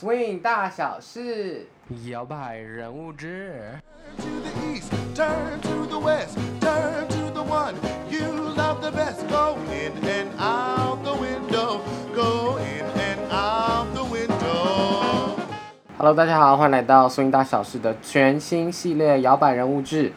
[0.00, 1.66] Swing 大小事，
[2.08, 3.80] 摇摆人物志。
[15.96, 20.12] Hello，大家好，欢迎来到 Swing 大小事的全新系列摇摆人物志，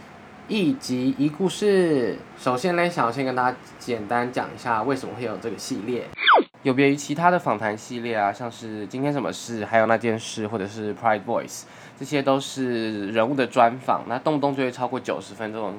[0.48, 2.20] 一集一故事。
[2.38, 6.07] 首先呢，想要先跟大家简单讲一下为什么会有这个系列。
[6.64, 11.64] 有别于其他的访谈系列啊，像是今天什么事，还有那件事，或者是 Pride Voice，
[11.99, 15.73] 这些都是人物的专访，那动不动就会超过九十分钟，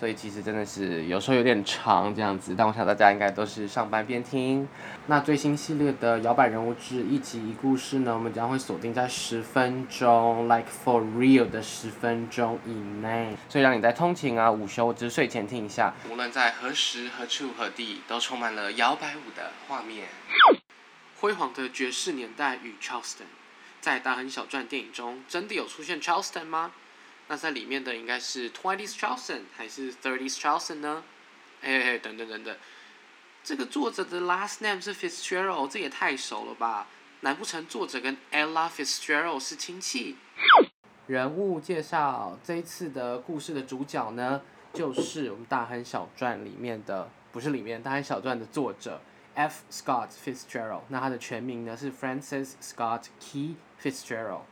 [0.00, 2.54] 所以其实真的是有时候有点长这样子。
[2.56, 4.66] 但我想大家应该都是上班边听。
[5.08, 12.70] 那最新系列的摇摆人物志一集一故事呢，我们将会锁定在十分钟，like for real 的十分钟以
[13.02, 15.92] 内，所以让你在通勤啊、午休或者睡前听一下。
[16.08, 20.06] 无论在何时何处何地，都充满了摇摆舞的画面。
[21.20, 23.28] 辉煌的爵士年代与 Charleston，
[23.82, 26.72] 在《大亨小传》电影中真的有出现 Charleston 吗？
[27.30, 31.04] 那在里面的应该是 20th Charleston 还是 30th Charleston 呢？
[31.62, 32.56] 嘿嘿，等等等等。
[33.44, 36.88] 这个作者的 last name 是 Fitzgerald，这也太熟了吧？
[37.20, 40.16] 难不成作者跟 Ella Fitzgerald 是亲戚？
[41.06, 44.42] 人物介绍，这一次的故事的主角呢，
[44.72, 49.00] 就是我们《大亨小传》里面的，不是里面《大亨小传》的作者
[49.34, 49.62] F.
[49.70, 50.82] Scott Fitzgerald。
[50.88, 54.42] 那他的全名呢是 Francis Scott Key Fitzgerald。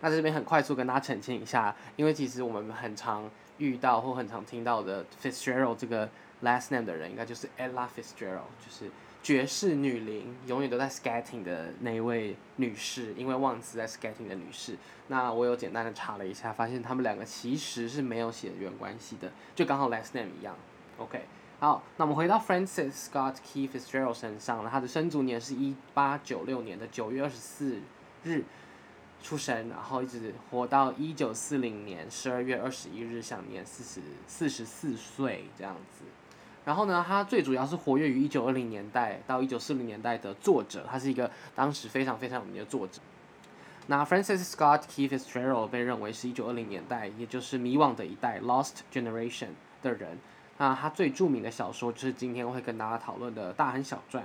[0.00, 6.08] 那这边很快速跟大家澄清一下，因为其实我们很常遇到或很常听到的 Fitzgerald 这个。
[6.42, 8.90] Last name 的人应该就是 Ella Fitzgerald，就是
[9.22, 14.74] 爵士女伶，永远都在 skating 的那一位女士，因为忘词在 skating 的女士。
[15.08, 20.56] 那我有简单的查了一下，发现他们两个其实是没有血缘关系的，就刚好 last name 一样。
[20.96, 21.26] OK，
[21.58, 27.80] 好，那我们回到 Francis Scott Key Fitzgerald 身上了，他的生卒年是一八九六年的九月二十四
[28.24, 28.42] 日
[29.22, 36.04] 出生，然后一直活到一九四零年十二月二十一日，享年四十四十四岁这样子。
[36.64, 43.00] 然后呢，他最主要是活跃于一九二零年代到一九四零年代的作者，他是一个当时非常非常有名的作者。
[43.86, 49.48] 那 Francis Scott Key Fitzgerald 被认为是一九二零年代，也就是迷惘的一代 （Lost Generation）
[49.82, 50.18] 的人。
[50.58, 54.22] 那他最著名的小说就是今天会跟大家讨论的《大亨小传》。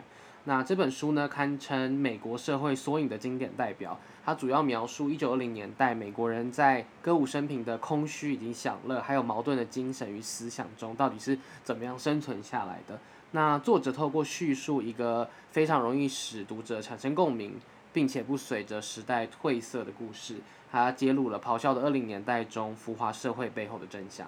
[0.47, 3.99] 那这本书呢，堪称美国社会缩影的经典代表。
[4.23, 12.99] 它主要描述一九二零年代美国人在歌舞升平的空虚以及享乐，还有矛盾的精神与思想中，到底是怎么样生存下来的。
[13.31, 17.59] 那作者透过叙述一个非常容易使读者产生共鸣，
[17.91, 20.35] 并且不随着时代褪色的故事，
[20.71, 24.27] 他揭露了咆哮的二零年代中浮华社会背后的真相。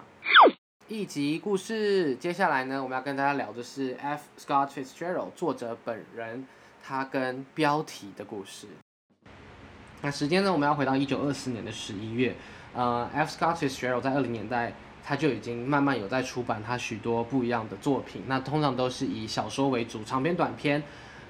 [0.89, 4.23] 一集故事，接下来呢，我们要跟大家聊的是 F.
[4.39, 6.45] Scott Fitzgerald 作者本人，
[6.81, 8.67] 他跟标题的故事。
[10.01, 12.33] 那时间呢，我们要回到一九二四年的十一月。
[12.73, 13.37] 呃，F.
[13.37, 14.71] Scott Fitzgerald 在二零年代，
[15.03, 18.23] 他就已经慢慢有在出版他许多不一样的作品。
[18.25, 20.81] 那通常都是以小说为主，长篇、短篇。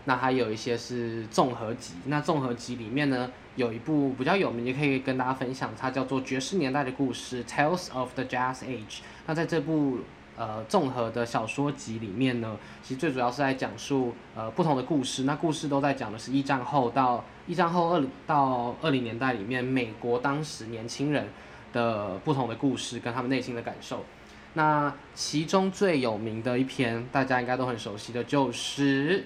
[0.07, 1.95] 那还有一些是综合集。
[2.05, 8.99] 那综合集里面呢，有一部比较有名，也可以跟大家分享，它叫做《爵士年代的故事》（Tales of the Jazz Age）。
[9.25, 9.99] 那在这部
[10.37, 15.23] 呃综合的小说集里面呢，其实最主要是在讲述呃不同的故事。
[15.23, 21.27] 那故事都在讲的是一战后到一战后二到二零年代里面美国当时年轻人
[21.73, 24.05] 的不同的故事跟他们内心的感受。
[24.53, 29.25] 那其中最有名的一篇，大家应该都很熟悉的，就是。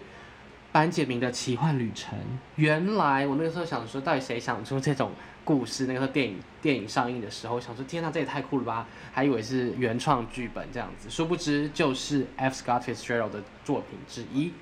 [0.71, 2.17] 班杰明的奇幻旅程。
[2.55, 5.11] 原来我那个时候想说，到底谁想出这种
[5.43, 5.85] 故事？
[5.85, 8.87] 那个时候电影电影上映的时候，想说天哪，这也太酷了吧！
[9.11, 12.55] 还以为是原创剧本这样子，殊不知就是 F.
[12.55, 14.53] Scott Fitzgerald 的作品之一。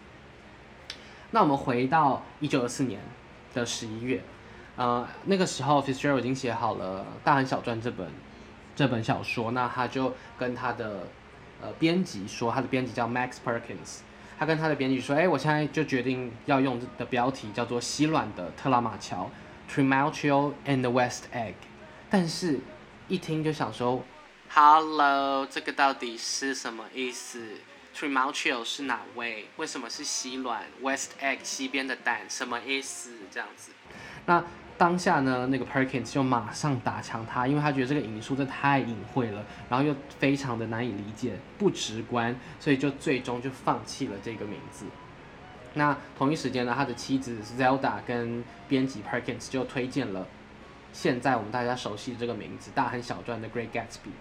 [1.31, 2.99] 那我们回到一九二四年
[3.53, 4.23] 的十一月，
[4.77, 8.07] 呃，那个时候 Fitzgerald 已经写好了《大亨小传》这本
[8.75, 11.05] 这本小说，那他就跟他的
[11.61, 13.99] 呃编辑说，他的编辑叫 Max Perkins。
[14.39, 19.29] 他跟他的编辑说：“哎，我现在就决定要用的标题叫做《西卵的特拉玛乔》
[19.69, 21.55] （Trimalchio and the West Egg）。”
[22.09, 22.61] 但是，
[23.09, 24.01] 一听就想说
[24.49, 27.57] ：“Hello，这个到底是什么意思
[27.93, 29.49] ？Trimalchio 是哪位？
[29.57, 32.21] 为什么是西卵 （West Egg） 西边的蛋？
[32.29, 33.11] 什么意思？
[33.29, 33.73] 这样子？”
[34.25, 34.41] 那。
[34.79, 44.85] 当下呢，那个 Perkins 就马上打枪他，因为他觉得这个引述真的太隐晦了，然后又非常的难以理解，不直观，所以就最终就放弃了这个名字。
[45.73, 50.25] 那同一时间呢，他的妻子 Zelda 跟编辑 Perkins 就推荐了
[50.93, 54.11] 现在我们大家熟悉的这个名字《大亨小传》的 Great Gatsby。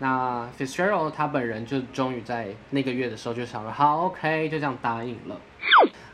[0.00, 5.40] 那 Fitzgerald 他本人就终于在那个月的时候就想说，好，OK，就这样答应了。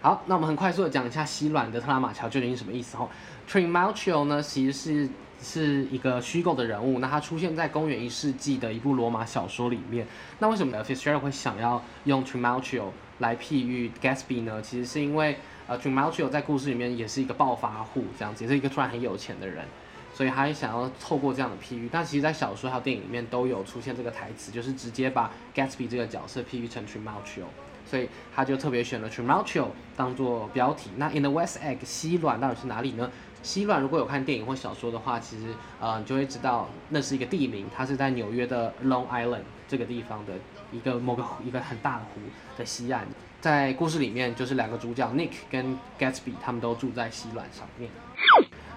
[0.05, 3.09] 好，那我们很快速的讲一下西软的特拉马乔究竟是什么意思哦。
[3.49, 5.09] Trimalchio 呢，其实是
[5.43, 10.07] 是一个虚构的人物，那他出现在公元一世纪的一部罗马小说里面。
[10.41, 12.89] 那为什么 Fitzgerald 会想要用 Trimalchio
[13.21, 14.61] 来譬喻 Gatsby 呢？
[14.61, 19.65] 其实是因为呃 Trimalchio 在故事里面也是一个暴发户，这样子，也是一个突然很有钱的人，
[20.13, 21.89] 所以他也想要透过这样的譬喻。
[21.91, 27.47] 但其实，在小说还有电影里面都有出现这个台词，就是直接把 Gatsby 这个角色譬喻成 Trimalchio。
[27.95, 30.91] 所以他就特别选了 Trimalchio 当做标题。
[30.97, 33.09] 那 In the West Egg 西卵到底是哪里呢？
[33.41, 40.33] 西卵如果有看电影或小说的话，其实呃你就会知道那是一个地名，它是在纽约的 Long Island 这个地方的
[40.73, 42.21] 一个某个一个很大的湖
[42.59, 43.07] 的西岸。
[43.41, 47.89] 在故事里面，就是两个主角 Nick 跟 Gatsby 他们都住在西卵上面。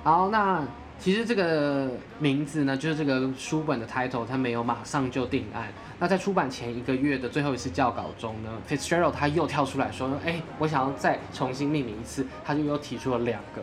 [0.04, 0.62] 好，那
[1.00, 5.72] 其实这个名字呢，就是这个书本的 title，它没有马上就定案。
[6.00, 13.62] 那在出版前一个月的最后一次校稿中呢，Fitzgerald 他又跳出来说，哎，我想要再重新命名一次，他就又提出了两个。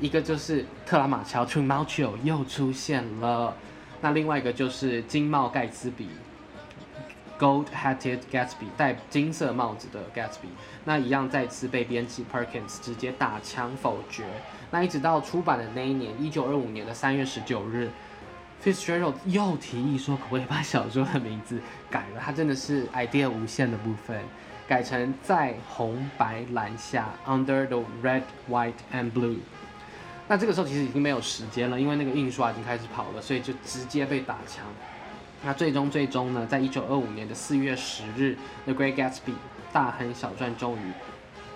[0.00, 3.54] 一个就是特拉马乔 Trimalchio 又出现了，
[4.00, 6.08] 那另外一个就是金茂盖茨比
[7.38, 10.48] Gold-hatted Gatsby 戴金色帽子的 Gatsby，
[10.84, 14.24] 那一样再次被编辑 Perkins 直接打枪否决。
[14.70, 17.90] 那一直到出版的那一年，一九二五年的三月十九日
[18.62, 21.60] ，Fitzgerald 又提议说，可不可以把小说的名字
[21.90, 22.20] 改了？
[22.20, 24.20] 他真的是 idea 无限的部分，
[24.66, 29.38] 改成在红白蓝下 Under the red, white and blue。
[30.26, 34.64] 那这个时候其实已经没有时间了，因为那个印刷已经开始跑了，所以就直接被打枪。
[35.44, 38.36] 那最终最终呢，在一九二五年的四月十日，
[38.72, 39.32] 《The Great Gatsby》
[39.72, 40.92] 大亨小传终于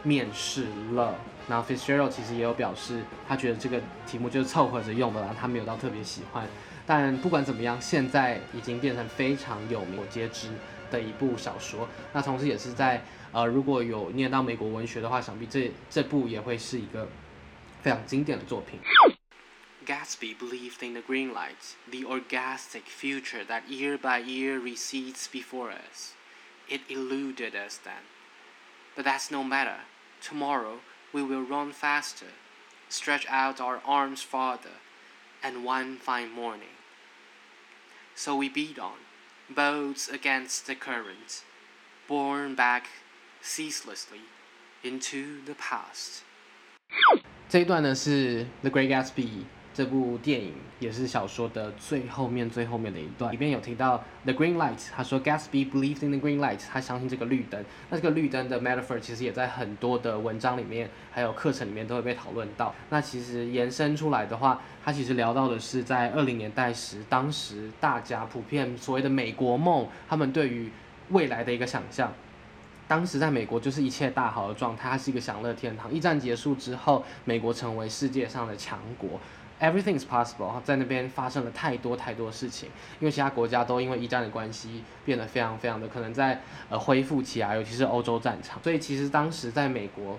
[0.02, 1.14] 面世了。
[1.46, 6.46] 那 Fitzgerald 其实也有表示，他觉得这个题目就是凑合着用的啦，他没有到特别喜欢。
[6.86, 10.48] 但不管怎么样，现在已经变成非常有名、皆知
[10.90, 11.88] 的一部小说。
[12.12, 13.02] 那同时也是在
[13.32, 17.08] 呃，如果有念到美国文学的话，想必这这部也会是一个。
[17.80, 18.80] 非常经典的作品。
[19.87, 26.13] Gatsby believed in the green light, the orgastic future that year by year recedes before us.
[26.69, 28.03] It eluded us then.
[28.95, 29.75] But that's no matter.
[30.21, 30.79] Tomorrow
[31.11, 32.31] we will run faster,
[32.87, 34.77] stretch out our arms farther,
[35.43, 36.77] and one fine morning.
[38.15, 38.99] So we beat on,
[39.49, 41.43] boats against the current,
[42.07, 42.87] borne back
[43.41, 44.21] ceaselessly
[44.83, 46.23] into the past.
[47.49, 49.45] 这一段呢是《The Great Gatsby》
[49.78, 57.64] 这部电影也是小说的最后面最后面的一段，里面有提到 The Green Light，他说 Gatsby believes in the green light，他相信这个绿灯。
[57.88, 62.74] 那这个绿灯的 metaphor 其实也在很多的文章里面，还有课程里面都会被讨论到。
[62.90, 70.68] 那其实延伸出来的话，他其实聊到的是在二零年代时，当时大家普遍所谓的美国梦，他们对于
[71.10, 72.12] 未来的一个想象。
[72.88, 75.92] 当时在美国就是一切大好的状态，它是一个享乐天堂。
[75.92, 79.20] 一战结束之后，美国成为世界上的强国
[79.60, 80.60] ，everything is possible。
[80.62, 82.68] 在那边发生了太多太多事情，
[83.00, 88.60] 因为其他国家都因为一战的关系变得非常非常的可能在呃恢复起来，尤其是欧洲战场。
[88.62, 90.18] 所以其实当时在美国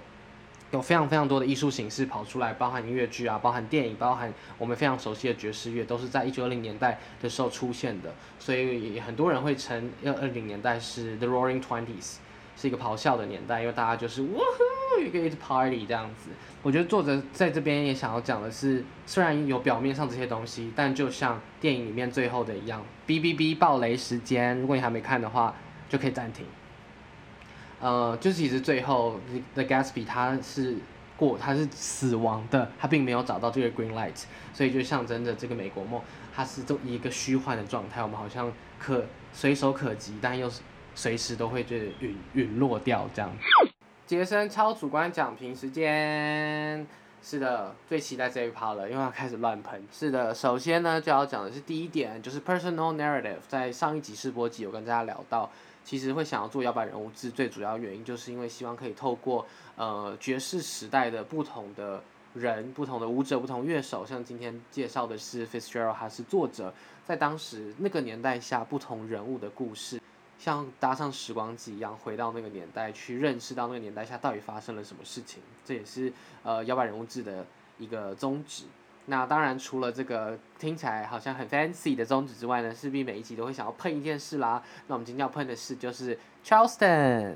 [0.72, 8.14] 有非常非常多的艺术形式跑出来，包含音乐剧啊，包含电影，包含我们非常熟悉的爵士乐，都是在一九二零年代的时候出现的。
[8.38, 12.18] 所以很多人会称一九二零年代是 The Roaring Twenties。
[12.60, 14.30] 是一个咆哮的年代，因为大家就是哇
[14.98, 16.30] 呼，一个一直 party 这样子。
[16.62, 25.56] 我觉得作者在这边也想要讲的是，虽然有表面上这些东西，但就像电影里面最后的一样，哔哔哔爆雷时间，如果你还没看的话，
[25.88, 26.46] 就可以暂停。
[27.80, 29.18] 呃，就是其实最后
[29.54, 30.76] The Gatsby 他是
[31.16, 36.02] 过，他是死亡的，他并没有找到这个 green light，所以就象征着这个美国梦，
[36.36, 40.60] 它是这一个虚幻的状态，我们好像可随手可及，但又是。
[41.00, 43.32] 随时都会就陨陨落掉这样。
[44.06, 46.86] 杰森超主观讲评时间，
[47.22, 49.82] 是的，最期待这一趴了，因为要开始乱喷。
[49.90, 53.38] 是的，首先呢就要讲的是第一点，就是 personal narrative。
[53.48, 55.50] 在上一集试播集有跟大家聊到，
[55.86, 62.04] 其实会想要做摇摆人物志，最主要原因就是因为希望可以透过呃爵士时代的不同的
[62.34, 66.74] 人、不同的舞者、不同乐手，像今天介绍的是 Fitzgerald，他是作者，
[67.06, 69.98] 在当时那个年代下不同人物的故事。
[70.40, 76.12] 像搭上时光机一样，回到那个年代去认识到那个年代下到底发生了什么事情，这也是
[76.44, 77.46] 呃摇摆人物志的
[77.78, 78.64] 一个宗旨。
[79.08, 84.64] 那当然除了这个听起来好像很 fancy 的宗旨之外呢，势必每一集都会想要喷一件事啦。
[84.88, 87.36] 那我们今天要喷的事就是 Charleston，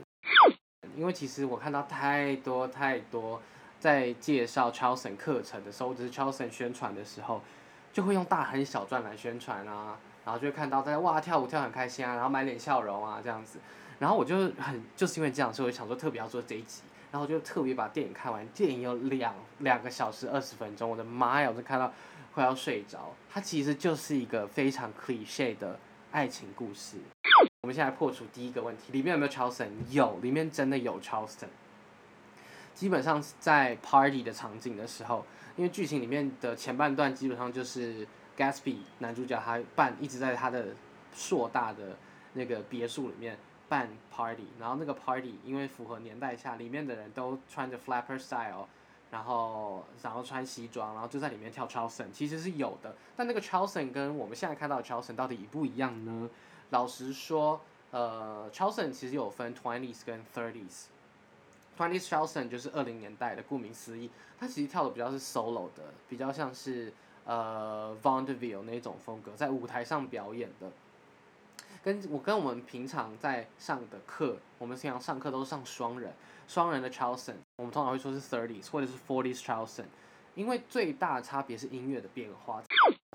[0.96, 3.42] 因为其实我看到太多太多
[3.80, 7.42] 在介绍 Charleston 课程的时候，或者是 Charleston 宣传的时候，
[7.92, 9.98] 就会用大亨小传来宣传啊。
[10.26, 13.60] 然后就会看到在哇跳舞跳很开心啊，然后满脸笑容啊这样子，
[14.00, 18.48] 然后我就很就是因为这样，所以我想说特别要做这一集，然后就特别把电影看完。
[18.50, 21.92] 电影有两两个小时二十分钟，我的妈呀，我就看到
[22.34, 23.14] 快要睡着。
[23.30, 25.80] 它其实就是一个非常 cliché 的
[26.12, 26.98] 爱情故事。
[27.62, 29.70] 我们现在破除第一个问题，里面有没有 Charleston？
[29.90, 31.48] 有，里面真的有 Charleston。
[32.74, 35.26] 基本上在 party 的场景的时候，
[35.56, 38.06] 因为剧情里面的前半段基本上就是
[38.38, 40.68] Gatsby 男主角他办一直在他的
[41.14, 41.96] 硕大的
[42.34, 43.38] 那个别墅里面
[43.70, 48.68] 办 party，然后那个 party 因为符合年代下，里面的人都穿着 flapper style，
[49.12, 56.30] 然后然后穿西装，然后就在里面跳 Charleston，其实是有的，但那个 Charleston 跟我们现在看到的 Charleston 到底一不一样呢？
[56.72, 57.62] 老实说，
[57.92, 60.86] 呃，Charleston 其实有分 twenties 跟 thirties。
[61.78, 64.10] Twenties Charleston 就是二零年代的，顾名思义，
[64.40, 66.94] 他其实跳的比较是 solo 的，比较像是
[67.26, 70.72] 呃 Vaudeville 那种风格，在舞台上表演的。
[71.84, 76.14] 跟我跟我们平常在上的课，我们平常上课都是上双人，
[76.48, 79.86] 双人的 Charleston，我们通常会说是 thirties 或者是 forties Charleston，
[80.36, 82.62] 因为最大的差别是音乐的变化。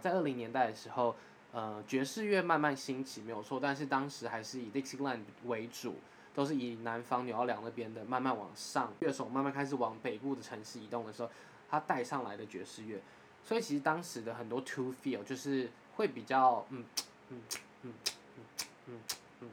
[0.02, 1.16] 在二零年代的时候，
[1.52, 5.96] 呃，爵士乐慢慢兴起没有错，但是当时还是以 Dixieland 为主。
[6.34, 11.28] 都是以南方纽奥良那边的慢慢往上，乐手慢慢开始往北部的城市移动的时候，
[11.68, 13.00] 他带上来的爵士乐，
[13.44, 16.84] 所以其实当时的很多 to feel 就是会比较嗯
[17.30, 17.40] 嗯
[17.82, 17.92] 嗯
[18.36, 18.44] 嗯
[18.86, 19.00] 嗯
[19.40, 19.48] 嗯，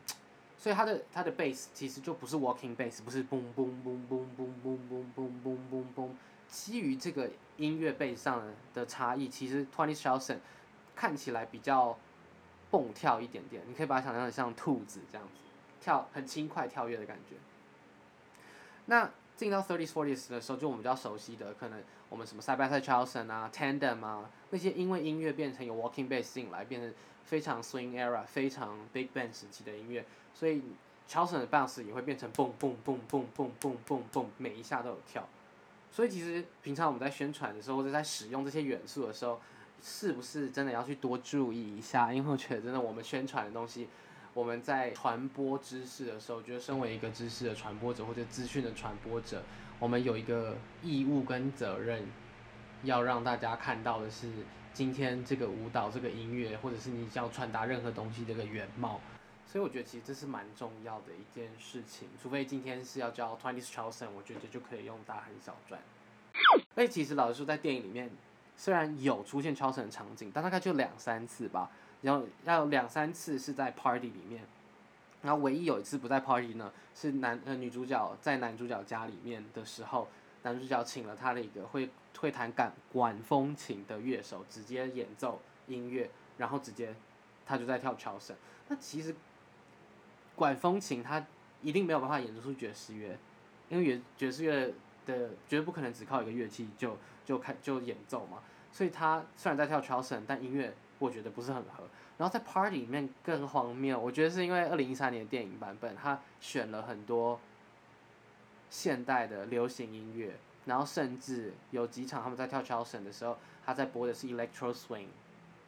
[0.58, 5.86] 所以他的他的 bass 其实就不是 walking bass，不是 boom boom boom boom boom boom boom boom boom boom
[5.96, 6.10] boom，
[6.48, 10.40] 基于这个音乐 bass 上的差异，其实 Twenty Thousand
[10.96, 11.98] 看起来比较
[12.70, 15.34] 蹦跳一点点，你可以把它想象成像兔子这样子。
[15.82, 17.36] 跳很轻快跳跃的感觉。
[18.88, 26.94] 那进到 thirties forties 的时候，就我们比较熟悉的，可能我们什么 side by side Charleston 啊，tandem 啊，那些因为音乐变成有 walking bass 进来，变成
[27.26, 30.62] 非常 swing era，非常 big band 时期的音乐，所以
[31.10, 35.28] Charleston 的 bounce 也会变成蹦蹦蹦蹦蹦蹦蹦蹦，每一下都有跳。
[35.92, 39.40] 所以其实平常我们在宣传的时候，或者在使用这些元素的时候，
[39.82, 42.14] 是不是真的要去多注意一下？
[42.14, 43.88] 因为我觉得真的我们宣传的东西。
[44.36, 49.42] 我们在传播知识的时候，我觉得身为一个知识的传播者或者资讯的传播者，
[49.80, 52.06] 我们有一个义务跟责任，
[52.84, 54.30] 要让大家看到的是
[54.74, 59.00] 今天这个舞蹈、这个音乐，或者是你想要传达任何东西这个原貌。
[59.48, 62.10] 所以我觉得其实这是蛮重要的一件事情。
[62.22, 65.80] 除非今天是要教 Twenty s c h a l s o n 我觉得就可以用大亨小传。
[66.74, 68.12] 所以其实老实说，在电影里面
[68.58, 71.72] 虽然有出现 c h a l s o n 的场景，但大概就两三次吧。
[72.06, 74.44] 然后要有两三次是在 party 里面，
[75.24, 80.08] 然后唯一有一次不在 party 呢，是男呃女主角在男主角家里面的时候，
[80.44, 86.08] 男主角请了他的一个会会弹管管风琴的乐手，直接演奏音乐，
[86.38, 86.96] 然后直接
[87.44, 88.36] 他就在跳桥绳。
[88.68, 89.16] 那其实
[90.36, 91.26] 管风琴他
[91.64, 93.18] 一定没有办法演奏出爵士乐，
[93.68, 94.68] 因为爵爵士乐
[95.08, 96.96] 的绝对不可能只靠一个乐器就
[97.26, 98.44] 就开就演奏嘛，
[98.76, 100.76] 所以他虽然在跳 Charleston，但音乐。
[100.98, 101.84] 我觉得不是很合，
[102.18, 104.00] 然后在 party 里面更荒谬。
[104.00, 107.38] 我觉得是因为二零一三年的电影版本，他选了很多
[108.70, 115.08] 现代的流行音乐，然后甚至有几场他们在跳 Charleston 的时候，他在播的是 electro swing，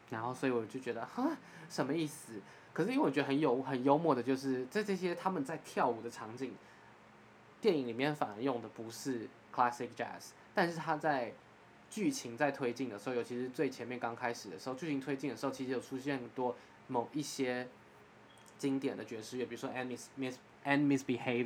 [0.10, 1.36] 然后所以我就觉得哈
[1.70, 2.40] 什么意思？
[2.72, 6.54] 可是因为我觉得很有很幽默的，就是在这些他们在跳舞的场景，
[7.60, 11.34] 电影里面反而用的不是 classic jazz，但是他在。
[11.90, 16.56] 剧情在推进的时候，尤其是最前面刚开始的时候，剧情推进的时候，其实有出现很多
[16.88, 17.68] 某一些
[18.58, 21.46] 经典的爵士乐，比如说《And Miss Miss And Misbehaving》，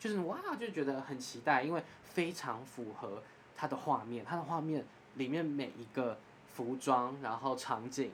[0.00, 3.22] 就是哇，就觉得很期待，因为非常符合
[3.56, 4.84] 它的画面，它的画面
[5.14, 6.18] 里面每一个
[6.52, 8.10] 服装，然后场景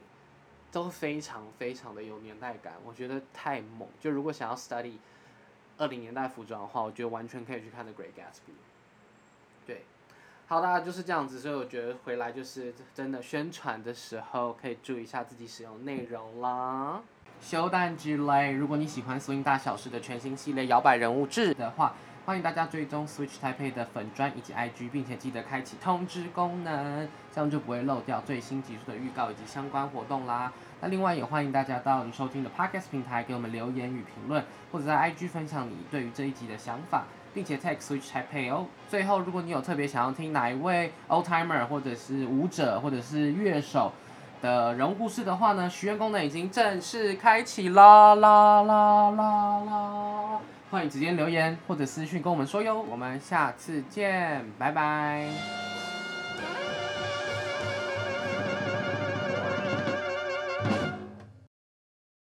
[0.71, 3.89] 都非常非常的有年代感，我觉得太猛。
[3.99, 4.97] 就如果想要 study
[5.77, 8.51] 二零年代服装的话，我觉得完全可以去看《The Great Gatsby》。
[9.65, 9.83] 对。
[10.53, 17.01] 好啦，就是这样子，所以我觉得回来就是真的宣传的时候可以注意一下自己使用内容啦。
[17.41, 21.95] 修蛋之类，如果你喜欢苏音大小事的全新系列摇摆人物志的话，
[22.25, 30.53] 欢迎大家追踪 Switch Type 的粉专以及 IG，并且记得开启通知功能，这样就不会漏掉最新集数的预告以及相关活动啦。
[30.79, 37.03] 那另外也欢迎大家到你收听的 Podcast 平台给我们留言与评论，或者在 IG 分享你对于这一集的想法。
[37.33, 38.67] 并且 tag Switch Type 哦。
[38.87, 43.91] 最后，如果你有特别想要听哪一位 Old Timer 或者是舞者或者是乐手
[44.39, 50.39] 的人物故事的话呢，许愿功能已经正式开启啦啦啦啦啦！
[50.73, 52.81] 欢迎直接留言或者私信跟我们说哟。
[52.89, 55.62] 我们下次见，拜拜。